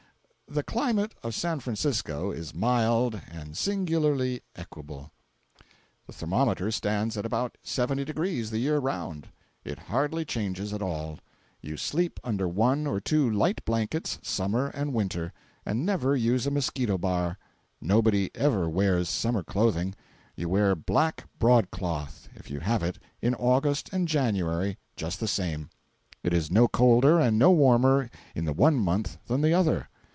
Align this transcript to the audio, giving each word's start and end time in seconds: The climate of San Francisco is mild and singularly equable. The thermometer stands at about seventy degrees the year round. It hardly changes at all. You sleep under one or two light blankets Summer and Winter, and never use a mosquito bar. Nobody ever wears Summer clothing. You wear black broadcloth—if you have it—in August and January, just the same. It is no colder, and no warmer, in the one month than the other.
The 0.47 0.63
climate 0.63 1.13
of 1.23 1.33
San 1.33 1.61
Francisco 1.61 2.29
is 2.31 2.53
mild 2.53 3.17
and 3.31 3.55
singularly 3.55 4.41
equable. 4.53 5.13
The 6.07 6.11
thermometer 6.11 6.71
stands 6.71 7.15
at 7.15 7.25
about 7.25 7.57
seventy 7.63 8.03
degrees 8.03 8.51
the 8.51 8.57
year 8.59 8.77
round. 8.79 9.29
It 9.63 9.79
hardly 9.79 10.25
changes 10.25 10.73
at 10.73 10.81
all. 10.81 11.19
You 11.61 11.77
sleep 11.77 12.19
under 12.21 12.49
one 12.49 12.85
or 12.85 12.99
two 12.99 13.31
light 13.31 13.63
blankets 13.63 14.19
Summer 14.23 14.67
and 14.71 14.91
Winter, 14.93 15.31
and 15.65 15.85
never 15.85 16.17
use 16.17 16.45
a 16.45 16.51
mosquito 16.51 16.97
bar. 16.97 17.37
Nobody 17.79 18.29
ever 18.35 18.67
wears 18.67 19.07
Summer 19.07 19.43
clothing. 19.43 19.95
You 20.35 20.49
wear 20.49 20.75
black 20.75 21.29
broadcloth—if 21.39 22.51
you 22.51 22.59
have 22.59 22.83
it—in 22.83 23.35
August 23.35 23.89
and 23.93 24.05
January, 24.05 24.77
just 24.97 25.21
the 25.21 25.29
same. 25.29 25.69
It 26.23 26.33
is 26.33 26.51
no 26.51 26.67
colder, 26.67 27.21
and 27.21 27.39
no 27.39 27.51
warmer, 27.51 28.09
in 28.35 28.43
the 28.43 28.51
one 28.51 28.75
month 28.75 29.17
than 29.27 29.39
the 29.41 29.53
other. 29.53 29.87